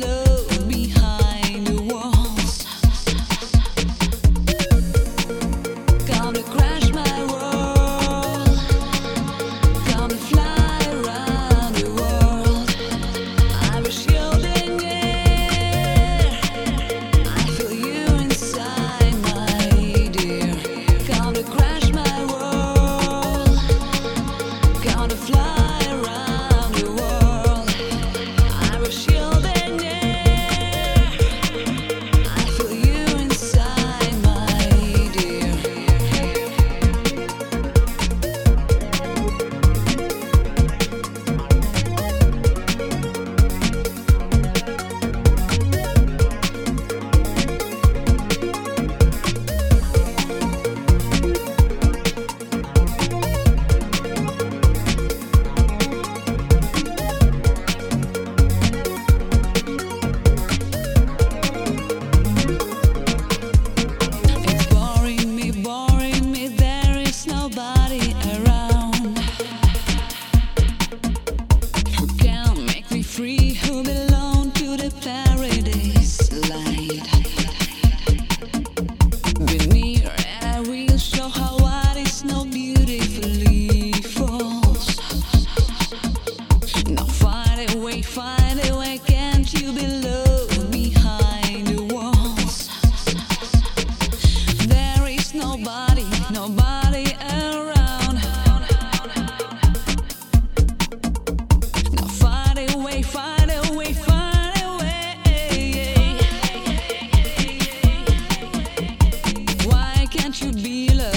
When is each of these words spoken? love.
love. 0.00 0.33